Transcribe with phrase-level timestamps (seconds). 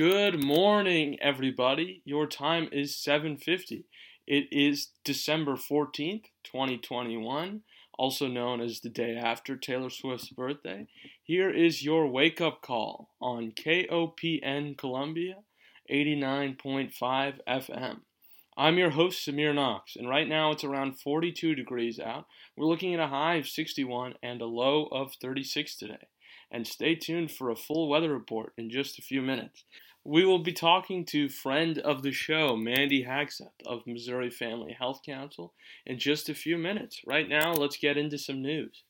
[0.00, 2.00] Good morning, everybody.
[2.06, 3.84] Your time is 7:50.
[4.26, 7.64] It is December 14th, 2021,
[7.98, 10.86] also known as the day after Taylor Swift's birthday.
[11.22, 15.44] Here is your wake-up call on KOPN Columbia
[15.90, 18.00] 89.5 FM.
[18.56, 22.26] I'm your host, Samir Knox, and right now it's around 42 degrees out.
[22.56, 26.06] We're looking at a high of 61 and a low of 36 today.
[26.52, 29.62] And stay tuned for a full weather report in just a few minutes.
[30.04, 35.02] We will be talking to friend of the show, Mandy Hagseth of Missouri Family Health
[35.04, 35.52] Council,
[35.84, 37.02] in just a few minutes.
[37.06, 38.82] Right now, let's get into some news.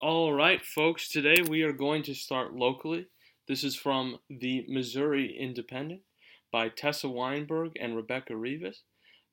[0.00, 3.08] All right, folks, today we are going to start locally.
[3.46, 6.00] This is from the Missouri Independent
[6.50, 8.84] by Tessa Weinberg and Rebecca Rivas.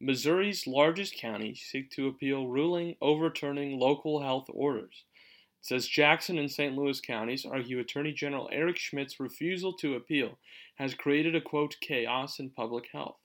[0.01, 5.05] Missouri's largest counties seek to appeal ruling overturning local health orders.
[5.61, 6.75] Says Jackson and St.
[6.75, 10.39] Louis counties argue Attorney General Eric Schmitt's refusal to appeal
[10.75, 13.17] has created a quote chaos in public health.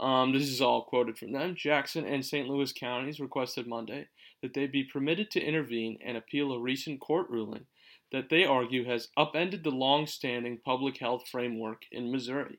[0.00, 1.54] Um, this is all quoted from them.
[1.54, 2.48] Jackson and St.
[2.48, 4.08] Louis counties requested Monday
[4.42, 7.66] that they be permitted to intervene and appeal a recent court ruling
[8.10, 12.58] that they argue has upended the long standing public health framework in Missouri.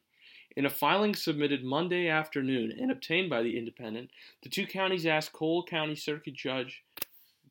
[0.56, 4.12] In a filing submitted Monday afternoon and obtained by the Independent,
[4.44, 6.84] the two counties asked Cole County Circuit Judge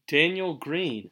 [0.08, 1.10] Daniel Green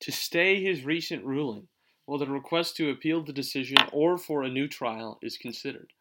[0.00, 1.68] to stay his recent ruling
[2.06, 5.92] while the request to appeal the decision or for a new trial is considered.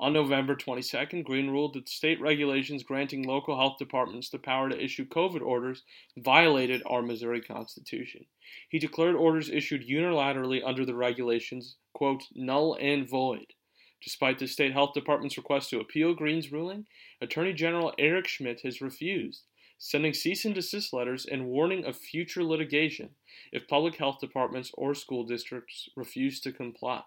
[0.00, 4.78] On November 22nd, Green ruled that state regulations granting local health departments the power to
[4.84, 5.84] issue COVID orders
[6.16, 8.26] violated our Missouri Constitution.
[8.68, 13.54] He declared orders issued unilaterally under the regulations, quote, null and void.
[14.02, 16.86] Despite the state health department's request to appeal Green's ruling,
[17.22, 19.44] Attorney General Eric Schmitt has refused,
[19.84, 23.10] sending cease and desist letters and warning of future litigation
[23.52, 27.02] if public health departments or school districts refuse to comply.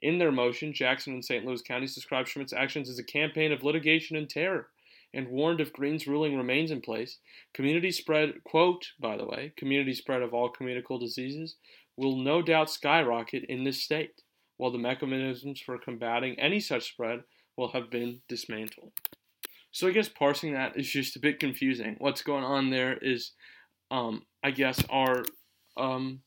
[0.00, 1.44] In their motion, Jackson and St.
[1.44, 4.68] Louis counties described Schmitt's actions as a campaign of litigation and terror
[5.12, 7.18] and warned if Green's ruling remains in place,
[7.52, 11.56] community spread, quote, by the way, community spread of all communicable diseases
[11.96, 14.22] will no doubt skyrocket in this state
[14.56, 17.24] while the mechanisms for combating any such spread
[17.56, 18.92] will have been dismantled.
[19.70, 21.96] So I guess parsing that is just a bit confusing.
[21.98, 23.32] What's going on there is,
[23.90, 25.22] um, I guess our
[25.76, 26.20] um,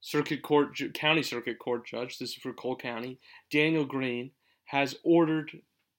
[0.00, 3.18] circuit court, county circuit court judge, this is for Cole County,
[3.50, 4.32] Daniel Green,
[4.66, 5.50] has ordered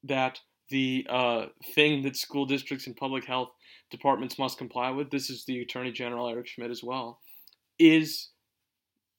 [0.04, 3.50] that the uh, thing that school districts and public health
[3.90, 7.20] departments must comply with, this is the Attorney General Eric Schmitt as well,
[7.78, 8.30] is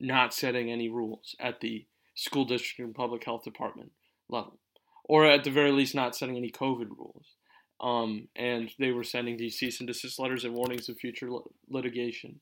[0.00, 3.92] not setting any rules at the school district and public health department
[4.28, 4.58] level,
[5.04, 7.36] or at the very least, not setting any COVID rules.
[7.80, 11.28] Um, and they were sending these cease and desist letters and warnings of future
[11.68, 12.40] litigation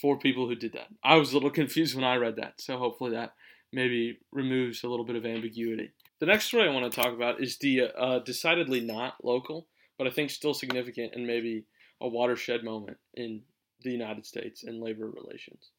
[0.00, 0.88] for people who did that.
[1.02, 3.32] I was a little confused when I read that, so hopefully that
[3.72, 5.90] maybe removes a little bit of ambiguity.
[6.20, 9.66] The next story I want to talk about is the uh, decidedly not local,
[9.98, 11.64] but I think still significant and maybe
[12.00, 13.42] a watershed moment in
[13.82, 15.70] the United States and labor relations.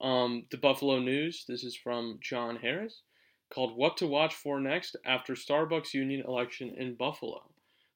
[0.00, 3.02] Um, the Buffalo News, this is from John Harris,
[3.52, 7.42] called What to Watch for Next After Starbucks Union Election in Buffalo.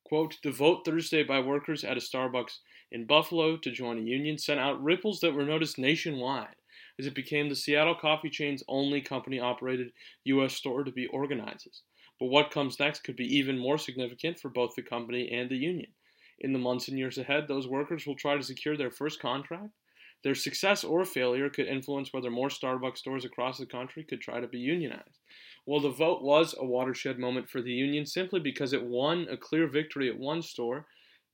[0.09, 2.61] Quote, the vote Thursday by workers at a Starbucks
[2.91, 6.57] in Buffalo to join a union sent out ripples that were noticed nationwide
[6.99, 9.93] as it became the Seattle coffee chain's only company operated
[10.25, 10.55] U.S.
[10.55, 11.83] store to be organized.
[12.19, 15.57] But what comes next could be even more significant for both the company and the
[15.57, 15.93] union.
[16.39, 19.75] In the months and years ahead, those workers will try to secure their first contract
[20.25, 24.41] their success or failure could influence whether more Starbucks stores across the country could try
[24.41, 25.21] to be unionized.
[25.69, 29.37] Well, the vote was a watershed moment for the union simply because it won a
[29.37, 30.87] clear victory at one store.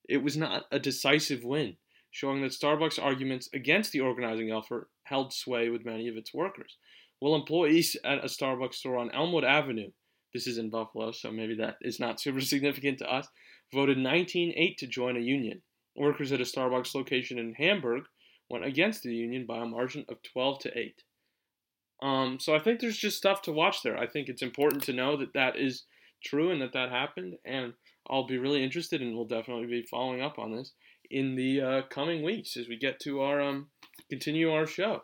[0.09, 1.77] It was not a decisive win,
[2.11, 6.79] showing that Starbucks' arguments against the organizing effort held sway with many of its workers.
[7.21, 9.93] Well, employees at a Starbucks store on Elmwood Avenue,
[10.33, 13.29] this is in Buffalo, so maybe that is not super significant to us,
[13.73, 15.63] voted 19 8 to join a union.
[15.95, 18.03] Workers at a Starbucks location in Hamburg
[18.51, 21.05] went against the Union by a margin of 12 to 8.
[22.03, 23.97] Um, so I think there's just stuff to watch there.
[23.97, 25.85] I think it's important to know that that is
[26.25, 27.75] true and that that happened, and
[28.09, 30.73] I'll be really interested and we'll definitely be following up on this
[31.11, 33.69] in the uh, coming weeks as we get to our um,
[34.11, 35.03] continue our show.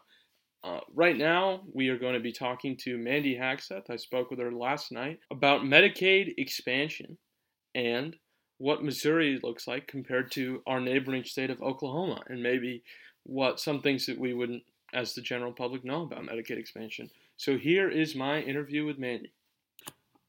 [0.63, 3.89] Uh, right now, we are going to be talking to Mandy Hagseth.
[3.89, 7.17] I spoke with her last night about Medicaid expansion
[7.75, 8.17] and
[8.59, 12.83] what Missouri looks like compared to our neighboring state of Oklahoma, and maybe
[13.25, 17.11] what some things that we wouldn't, as the general public, know about Medicaid expansion.
[17.37, 19.33] So here is my interview with Mandy.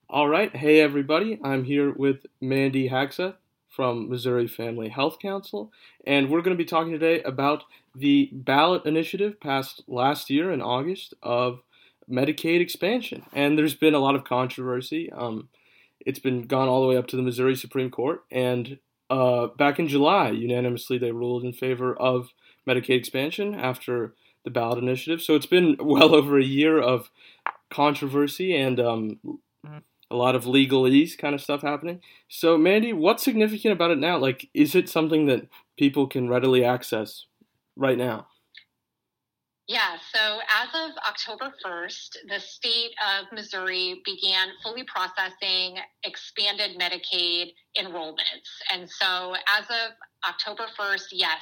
[0.09, 3.35] All right, hey everybody, I'm here with Mandy Hagseth
[3.69, 5.71] from Missouri Family Health Council,
[6.05, 7.63] and we're going to be talking today about
[7.95, 11.61] the ballot initiative passed last year in August of
[12.09, 15.09] Medicaid expansion, and there's been a lot of controversy.
[15.13, 15.47] Um,
[16.01, 18.79] it's been gone all the way up to the Missouri Supreme Court, and
[19.09, 22.33] uh, back in July, unanimously they ruled in favor of
[22.67, 24.13] Medicaid expansion after
[24.43, 25.21] the ballot initiative.
[25.21, 27.11] So it's been well over a year of
[27.69, 29.19] controversy and um,
[30.11, 32.01] a lot of legalese kind of stuff happening.
[32.27, 34.17] So, Mandy, what's significant about it now?
[34.17, 35.47] Like, is it something that
[35.77, 37.25] people can readily access
[37.75, 38.27] right now?
[39.67, 47.53] Yeah, so as of October 1st, the state of Missouri began fully processing expanded Medicaid
[47.77, 48.51] enrollments.
[48.73, 49.93] And so as of
[50.27, 51.41] October 1st, yes,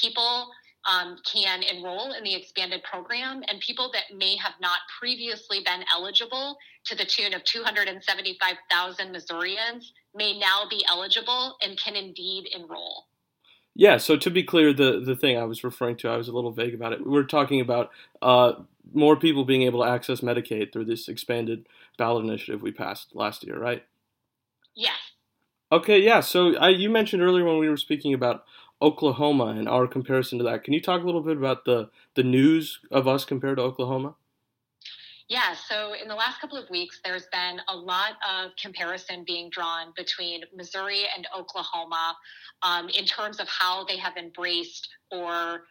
[0.00, 0.50] people
[0.86, 5.84] um, can enroll in the expanded program, and people that may have not previously been
[5.94, 13.06] eligible to the tune of 275,000 Missourians may now be eligible and can indeed enroll.
[13.76, 16.32] Yeah, so to be clear, the, the thing I was referring to, I was a
[16.32, 17.04] little vague about it.
[17.04, 17.90] We're talking about
[18.22, 18.52] uh,
[18.92, 21.66] more people being able to access Medicaid through this expanded
[21.98, 23.84] ballot initiative we passed last year, right?
[24.76, 24.96] Yes.
[25.72, 26.20] Okay, yeah.
[26.20, 28.44] So I, you mentioned earlier when we were speaking about
[28.84, 30.62] Oklahoma and our comparison to that.
[30.62, 34.14] Can you talk a little bit about the, the news of us compared to Oklahoma?
[35.28, 39.48] Yeah, so in the last couple of weeks, there's been a lot of comparison being
[39.48, 42.14] drawn between Missouri and Oklahoma
[42.60, 45.64] um, in terms of how they have embraced or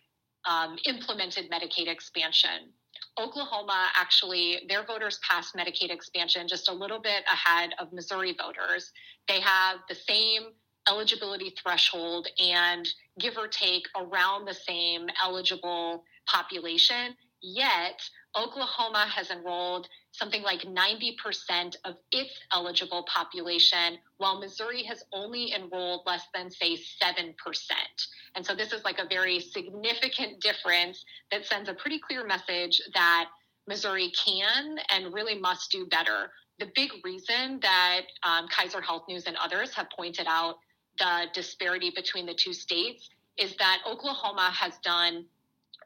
[0.45, 2.73] um, implemented Medicaid expansion.
[3.19, 8.91] Oklahoma actually, their voters passed Medicaid expansion just a little bit ahead of Missouri voters.
[9.27, 10.53] They have the same
[10.89, 12.87] eligibility threshold and
[13.19, 17.15] give or take around the same eligible population.
[17.41, 18.01] Yet,
[18.35, 26.01] Oklahoma has enrolled something like 90% of its eligible population, while Missouri has only enrolled
[26.05, 27.33] less than, say, 7%.
[28.35, 32.81] And so this is like a very significant difference that sends a pretty clear message
[32.93, 33.29] that
[33.67, 36.31] Missouri can and really must do better.
[36.59, 40.55] The big reason that um, Kaiser Health News and others have pointed out
[40.99, 45.25] the disparity between the two states is that Oklahoma has done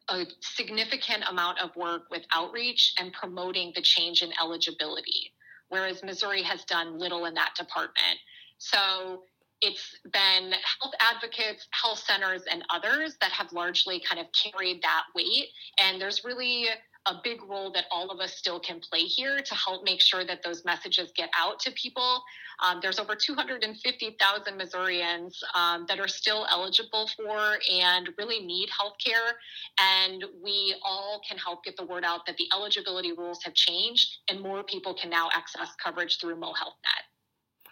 [0.09, 5.33] a significant amount of work with outreach and promoting the change in eligibility,
[5.69, 8.19] whereas Missouri has done little in that department.
[8.57, 9.23] So
[9.61, 15.03] it's been health advocates, health centers, and others that have largely kind of carried that
[15.15, 15.47] weight.
[15.79, 16.67] And there's really
[17.07, 20.25] a big role that all of us still can play here to help make sure
[20.25, 22.21] that those messages get out to people.
[22.65, 28.95] Um, there's over 250,000 Missourians um, that are still eligible for and really need health
[29.03, 29.37] care.
[29.79, 34.17] And we all can help get the word out that the eligibility rules have changed
[34.29, 37.07] and more people can now access coverage through MoHealthNet.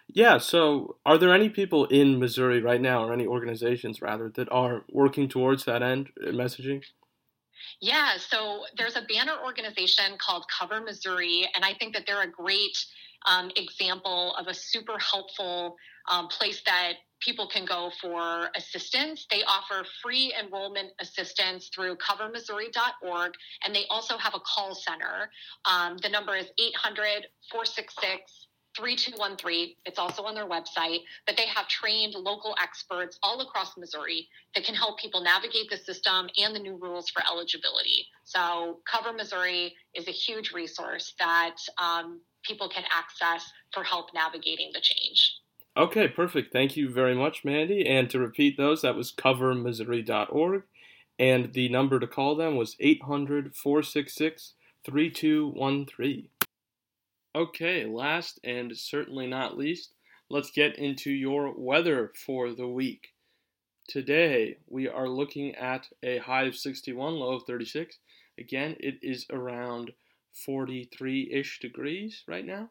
[0.08, 4.50] Yeah, so are there any people in Missouri right now, or any organizations rather, that
[4.50, 6.84] are working towards that end uh, messaging?
[7.82, 12.32] Yeah, so there's a banner organization called Cover Missouri, and I think that they're a
[12.32, 12.78] great
[13.26, 15.76] um, example of a super helpful
[16.10, 19.26] um, place that people can go for assistance.
[19.32, 25.30] They offer free enrollment assistance through covermissouri.org, and they also have a call center.
[25.66, 29.76] Um, the number is 800 466 3213.
[29.86, 34.64] It's also on their website, but they have trained local experts all across Missouri that
[34.64, 38.08] can help people navigate the system and the new rules for eligibility.
[38.24, 44.72] So, Cover Missouri is a huge resource that um, people can access for help navigating
[44.74, 45.40] the change.
[45.78, 46.54] Okay, perfect.
[46.54, 47.86] Thank you very much, Mandy.
[47.86, 50.64] And to repeat those, that was covermissouri.org.
[51.20, 54.54] And the number to call them was 800 466
[54.86, 56.30] 3213.
[57.36, 59.92] Okay, last and certainly not least,
[60.30, 63.10] let's get into your weather for the week.
[63.90, 68.00] Today, we are looking at a high of 61, low of 36.
[68.40, 69.92] Again, it is around
[70.46, 72.70] 43 ish degrees right now.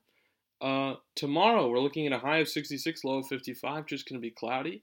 [0.62, 4.26] Uh, tomorrow, we're looking at a high of 66, low of 55, just going to
[4.26, 4.82] be cloudy.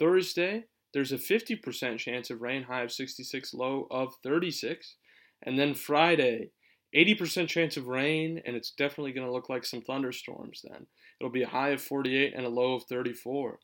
[0.00, 4.96] Thursday, there's a 50% chance of rain, high of 66, low of 36.
[5.44, 6.50] And then Friday,
[6.94, 10.86] 80% chance of rain, and it's definitely going to look like some thunderstorms then.
[11.20, 13.58] It'll be a high of 48 and a low of 34.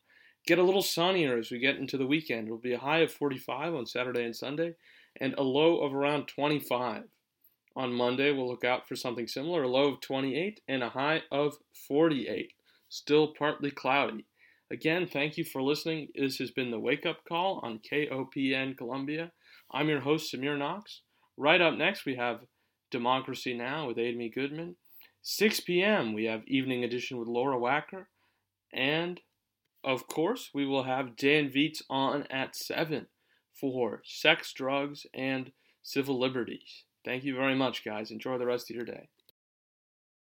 [0.47, 2.47] Get a little sunnier as we get into the weekend.
[2.47, 4.75] It'll be a high of 45 on Saturday and Sunday,
[5.19, 7.03] and a low of around 25.
[7.75, 11.21] On Monday, we'll look out for something similar a low of 28 and a high
[11.31, 11.57] of
[11.87, 12.53] 48.
[12.89, 14.25] Still partly cloudy.
[14.71, 16.09] Again, thank you for listening.
[16.15, 19.31] This has been the Wake Up Call on KOPN Columbia.
[19.71, 21.01] I'm your host, Samir Knox.
[21.37, 22.41] Right up next, we have
[22.91, 23.87] Democracy Now!
[23.87, 24.75] with Amy Goodman.
[25.21, 28.05] 6 p.m., we have Evening Edition with Laura Wacker.
[28.73, 29.19] And,
[29.83, 33.07] of course, we will have Dan Viets on at 7
[33.59, 35.51] for Sex, Drugs, and
[35.83, 36.83] Civil Liberties.
[37.03, 38.11] Thank you very much, guys.
[38.11, 39.09] Enjoy the rest of your day.